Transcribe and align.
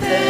te 0.00 0.27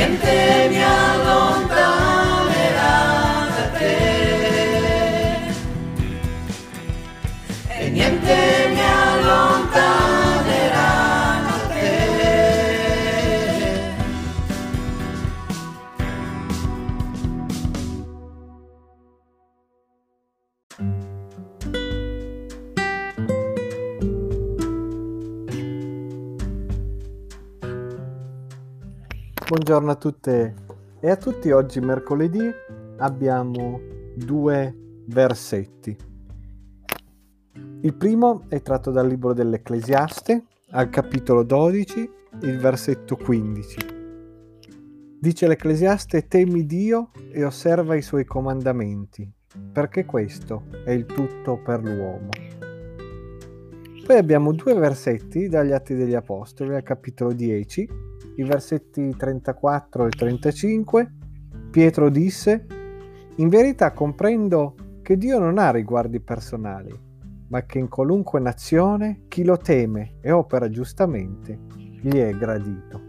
niente 0.00 0.68
mi 0.70 0.80
allontanerà 0.82 2.96
da 3.54 3.64
te 3.76 3.96
e 7.68 7.90
niente 7.90 8.36
mi 8.72 8.80
allontanerà 8.80 10.92
da 11.46 11.56
te 11.74 11.92
Buongiorno 29.50 29.90
a 29.90 29.96
tutte 29.96 30.54
e 31.00 31.10
a 31.10 31.16
tutti. 31.16 31.50
Oggi 31.50 31.80
mercoledì 31.80 32.48
abbiamo 32.98 33.80
due 34.14 35.02
versetti. 35.06 35.96
Il 37.80 37.94
primo 37.94 38.44
è 38.46 38.62
tratto 38.62 38.92
dal 38.92 39.08
libro 39.08 39.32
dell'Ecclesiaste, 39.32 40.44
al 40.70 40.88
capitolo 40.88 41.42
12, 41.42 42.10
il 42.42 42.58
versetto 42.58 43.16
15. 43.16 43.76
Dice 45.18 45.48
l'Ecclesiaste, 45.48 46.28
temi 46.28 46.64
Dio 46.64 47.10
e 47.32 47.42
osserva 47.42 47.96
i 47.96 48.02
suoi 48.02 48.24
comandamenti, 48.24 49.28
perché 49.72 50.04
questo 50.04 50.66
è 50.84 50.92
il 50.92 51.06
tutto 51.06 51.60
per 51.60 51.82
l'uomo. 51.82 52.28
Poi 54.06 54.16
abbiamo 54.16 54.52
due 54.52 54.74
versetti 54.74 55.48
dagli 55.48 55.72
Atti 55.72 55.96
degli 55.96 56.14
Apostoli, 56.14 56.72
al 56.72 56.84
capitolo 56.84 57.32
10, 57.32 58.09
i 58.36 58.42
versetti 58.42 59.14
34 59.16 60.06
e 60.06 60.10
35. 60.10 61.12
Pietro 61.70 62.08
disse, 62.08 62.66
in 63.36 63.48
verità 63.48 63.92
comprendo 63.92 64.74
che 65.02 65.16
Dio 65.16 65.38
non 65.38 65.58
ha 65.58 65.70
riguardi 65.70 66.20
personali, 66.20 66.92
ma 67.48 67.62
che 67.64 67.78
in 67.78 67.88
qualunque 67.88 68.40
nazione 68.40 69.22
chi 69.28 69.44
lo 69.44 69.56
teme 69.56 70.16
e 70.20 70.30
opera 70.30 70.68
giustamente 70.68 71.58
gli 71.76 72.16
è 72.16 72.32
gradito. 72.32 73.08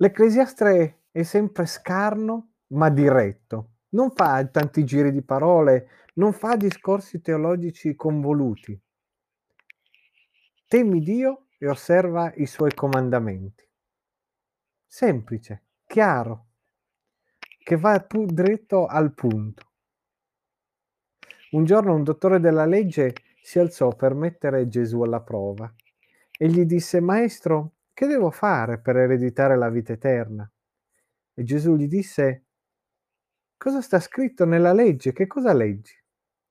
L'Ecclesiastre 0.00 1.00
è 1.10 1.22
sempre 1.24 1.66
scarno 1.66 2.50
ma 2.68 2.88
diretto, 2.88 3.70
non 3.90 4.12
fa 4.14 4.44
tanti 4.46 4.84
giri 4.84 5.10
di 5.10 5.22
parole, 5.22 5.88
non 6.18 6.32
fa 6.32 6.56
discorsi 6.56 7.20
teologici 7.20 7.94
convoluti. 7.94 8.78
Temi 10.66 11.00
Dio 11.00 11.46
e 11.58 11.68
osserva 11.68 12.32
i 12.34 12.46
suoi 12.46 12.74
comandamenti. 12.74 13.66
Semplice, 14.84 15.66
chiaro, 15.86 16.46
che 17.62 17.76
va 17.76 18.00
più 18.00 18.26
dritto 18.26 18.86
al 18.86 19.14
punto. 19.14 19.66
Un 21.52 21.64
giorno 21.64 21.94
un 21.94 22.02
dottore 22.02 22.40
della 22.40 22.66
legge 22.66 23.14
si 23.40 23.60
alzò 23.60 23.94
per 23.94 24.14
mettere 24.14 24.68
Gesù 24.68 25.00
alla 25.02 25.22
prova 25.22 25.72
e 26.36 26.48
gli 26.48 26.64
disse, 26.64 27.00
Maestro, 27.00 27.74
che 27.94 28.06
devo 28.06 28.30
fare 28.30 28.80
per 28.80 28.96
ereditare 28.96 29.56
la 29.56 29.70
vita 29.70 29.92
eterna? 29.92 30.50
E 31.32 31.44
Gesù 31.44 31.76
gli 31.76 31.86
disse, 31.86 32.44
cosa 33.56 33.80
sta 33.80 34.00
scritto 34.00 34.44
nella 34.44 34.72
legge? 34.72 35.12
Che 35.12 35.26
cosa 35.28 35.52
leggi? 35.52 35.94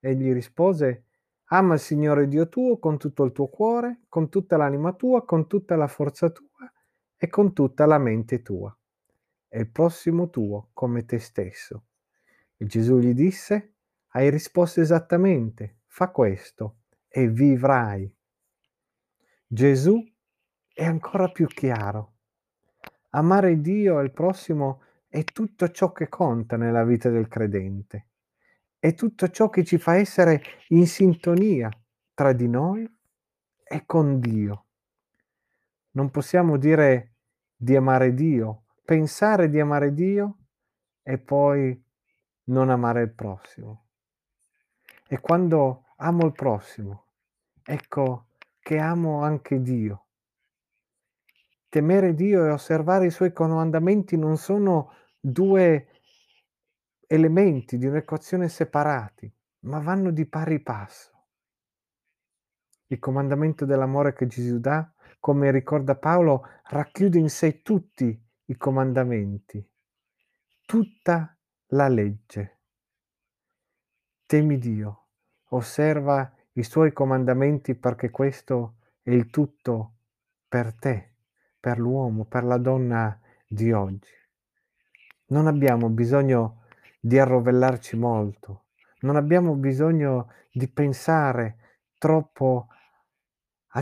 Egli 0.00 0.32
rispose, 0.32 1.04
ama 1.52 1.74
il 1.74 1.80
Signore 1.80 2.26
Dio 2.26 2.48
tuo 2.48 2.78
con 2.78 2.96
tutto 2.96 3.22
il 3.24 3.32
tuo 3.32 3.48
cuore, 3.48 4.00
con 4.08 4.30
tutta 4.30 4.56
l'anima 4.56 4.94
tua, 4.94 5.24
con 5.24 5.46
tutta 5.46 5.76
la 5.76 5.88
forza 5.88 6.30
tua 6.30 6.72
e 7.16 7.28
con 7.28 7.52
tutta 7.52 7.84
la 7.84 7.98
mente 7.98 8.40
tua, 8.40 8.74
e 9.46 9.60
il 9.60 9.70
prossimo 9.70 10.30
tuo 10.30 10.70
come 10.72 11.04
te 11.04 11.18
stesso. 11.18 11.84
E 12.56 12.64
Gesù 12.64 12.98
gli 12.98 13.12
disse, 13.12 13.74
hai 14.12 14.30
risposto 14.30 14.80
esattamente, 14.80 15.80
fa 15.86 16.10
questo 16.10 16.78
e 17.06 17.28
vivrai. 17.28 18.12
Gesù 19.46 20.02
è 20.72 20.84
ancora 20.84 21.28
più 21.30 21.46
chiaro. 21.46 22.14
Amare 23.10 23.60
Dio 23.60 24.00
e 24.00 24.04
il 24.04 24.12
prossimo 24.12 24.82
è 25.08 25.24
tutto 25.24 25.68
ciò 25.70 25.92
che 25.92 26.08
conta 26.08 26.56
nella 26.56 26.84
vita 26.84 27.10
del 27.10 27.28
credente. 27.28 28.09
È 28.82 28.94
tutto 28.94 29.28
ciò 29.28 29.50
che 29.50 29.62
ci 29.62 29.76
fa 29.76 29.96
essere 29.96 30.42
in 30.68 30.86
sintonia 30.86 31.68
tra 32.14 32.32
di 32.32 32.48
noi 32.48 32.90
e 33.62 33.84
con 33.84 34.18
Dio. 34.18 34.68
Non 35.90 36.10
possiamo 36.10 36.56
dire 36.56 37.16
di 37.54 37.76
amare 37.76 38.14
Dio, 38.14 38.64
pensare 38.82 39.50
di 39.50 39.60
amare 39.60 39.92
Dio 39.92 40.38
e 41.02 41.18
poi 41.18 41.78
non 42.44 42.70
amare 42.70 43.02
il 43.02 43.12
prossimo. 43.12 43.88
E 45.06 45.20
quando 45.20 45.88
amo 45.96 46.24
il 46.24 46.32
prossimo, 46.32 47.04
ecco 47.62 48.28
che 48.60 48.78
amo 48.78 49.22
anche 49.22 49.60
Dio. 49.60 50.06
Temere 51.68 52.14
Dio 52.14 52.46
e 52.46 52.50
osservare 52.50 53.04
i 53.04 53.10
suoi 53.10 53.34
comandamenti 53.34 54.16
non 54.16 54.38
sono 54.38 54.94
due 55.20 55.99
elementi 57.12 57.76
di 57.76 57.86
un'equazione 57.86 58.48
separati, 58.48 59.28
ma 59.62 59.80
vanno 59.80 60.12
di 60.12 60.26
pari 60.26 60.60
passo. 60.60 61.24
Il 62.86 63.00
comandamento 63.00 63.64
dell'amore 63.64 64.12
che 64.12 64.28
Gesù 64.28 64.60
dà, 64.60 64.88
come 65.18 65.50
ricorda 65.50 65.96
Paolo, 65.96 66.46
racchiude 66.66 67.18
in 67.18 67.28
sé 67.28 67.62
tutti 67.62 68.16
i 68.44 68.56
comandamenti, 68.56 69.68
tutta 70.64 71.36
la 71.70 71.88
legge. 71.88 72.58
Temi 74.24 74.58
Dio, 74.58 75.06
osserva 75.48 76.32
i 76.52 76.62
suoi 76.62 76.92
comandamenti 76.92 77.74
perché 77.74 78.10
questo 78.10 78.76
è 79.02 79.10
il 79.10 79.30
tutto 79.30 79.94
per 80.46 80.74
te, 80.74 81.14
per 81.58 81.80
l'uomo, 81.80 82.24
per 82.24 82.44
la 82.44 82.58
donna 82.58 83.20
di 83.48 83.72
oggi. 83.72 84.12
Non 85.26 85.48
abbiamo 85.48 85.88
bisogno 85.88 86.58
di 87.00 87.18
arrovellarci 87.18 87.96
molto, 87.96 88.66
non 89.00 89.16
abbiamo 89.16 89.54
bisogno 89.54 90.30
di 90.52 90.68
pensare 90.68 91.80
troppo 91.96 92.68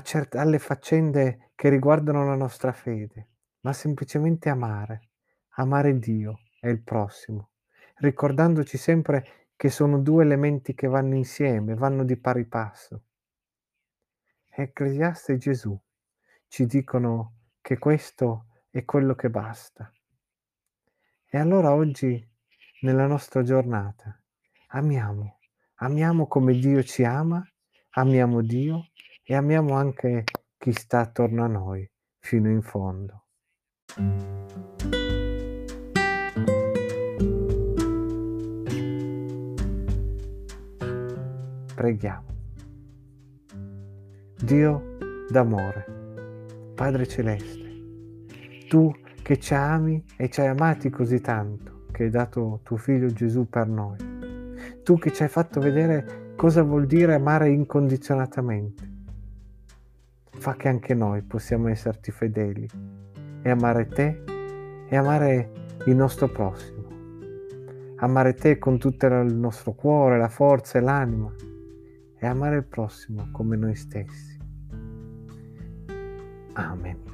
cert- 0.02 0.36
alle 0.36 0.58
faccende 0.58 1.50
che 1.54 1.68
riguardano 1.68 2.24
la 2.24 2.36
nostra 2.36 2.72
fede, 2.72 3.28
ma 3.60 3.72
semplicemente 3.72 4.48
amare, 4.48 5.08
amare 5.56 5.98
Dio 5.98 6.38
e 6.60 6.70
il 6.70 6.82
prossimo, 6.82 7.50
ricordandoci 7.96 8.78
sempre 8.78 9.48
che 9.56 9.70
sono 9.70 9.98
due 9.98 10.22
elementi 10.22 10.74
che 10.74 10.86
vanno 10.86 11.16
insieme, 11.16 11.74
vanno 11.74 12.04
di 12.04 12.16
pari 12.16 12.44
passo. 12.44 13.02
Ecclesiaste 14.48 15.32
e 15.32 15.36
Gesù 15.36 15.80
ci 16.46 16.66
dicono 16.66 17.34
che 17.60 17.78
questo 17.78 18.46
è 18.70 18.84
quello 18.84 19.14
che 19.14 19.30
basta. 19.30 19.92
E 21.30 21.38
allora 21.38 21.74
oggi, 21.74 22.24
nella 22.80 23.06
nostra 23.06 23.42
giornata, 23.42 24.16
amiamo, 24.68 25.38
amiamo 25.76 26.28
come 26.28 26.54
Dio 26.54 26.82
ci 26.84 27.02
ama, 27.02 27.44
amiamo 27.90 28.40
Dio 28.40 28.90
e 29.24 29.34
amiamo 29.34 29.74
anche 29.74 30.22
chi 30.56 30.72
sta 30.72 31.00
attorno 31.00 31.42
a 31.42 31.48
noi 31.48 31.90
fino 32.20 32.48
in 32.48 32.62
fondo. 32.62 33.24
Preghiamo. 41.74 42.26
Dio 44.36 44.96
d'amore, 45.28 46.72
Padre 46.74 47.06
Celeste, 47.08 48.66
tu 48.68 48.92
che 49.20 49.38
ci 49.38 49.54
ami 49.54 50.04
e 50.16 50.30
ci 50.30 50.40
hai 50.40 50.46
amati 50.46 50.90
così 50.90 51.20
tanto, 51.20 51.77
che 51.98 52.04
hai 52.04 52.10
dato 52.10 52.60
tuo 52.62 52.76
figlio 52.76 53.12
Gesù 53.12 53.48
per 53.48 53.66
noi, 53.66 53.96
tu 54.84 54.96
che 54.98 55.12
ci 55.12 55.24
hai 55.24 55.28
fatto 55.28 55.58
vedere 55.58 56.34
cosa 56.36 56.62
vuol 56.62 56.86
dire 56.86 57.14
amare 57.14 57.50
incondizionatamente, 57.50 58.90
fa 60.30 60.54
che 60.54 60.68
anche 60.68 60.94
noi 60.94 61.22
possiamo 61.22 61.66
esserti 61.66 62.12
fedeli 62.12 62.68
e 63.42 63.50
amare 63.50 63.88
te 63.88 64.22
e 64.88 64.96
amare 64.96 65.50
il 65.86 65.96
nostro 65.96 66.28
prossimo, 66.28 66.86
amare 67.96 68.34
te 68.34 68.58
con 68.58 68.78
tutto 68.78 69.06
il 69.06 69.34
nostro 69.34 69.72
cuore, 69.72 70.18
la 70.18 70.28
forza 70.28 70.78
e 70.78 70.82
l'anima 70.82 71.32
e 72.16 72.26
amare 72.28 72.58
il 72.58 72.64
prossimo 72.64 73.28
come 73.32 73.56
noi 73.56 73.74
stessi. 73.74 74.38
Amen. 76.52 77.07